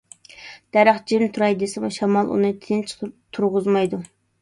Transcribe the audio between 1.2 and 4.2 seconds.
تۇراي دېسىمۇ، شامال ئۇنى تىنچ تۇرغۇزمايدۇ.